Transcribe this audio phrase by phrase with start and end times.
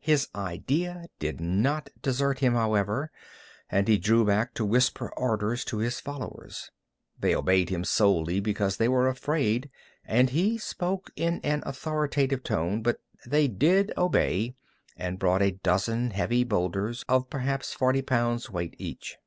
[0.00, 3.10] His idea did not desert him, however,
[3.68, 6.70] and he drew back, to whisper orders to his followers.
[7.20, 9.68] They obeyed him solely because they were afraid,
[10.02, 14.54] and he spoke in an authoritative tone, but they did obey,
[14.96, 19.18] and brought a dozen heavy boulders of perhaps forty pounds weight each.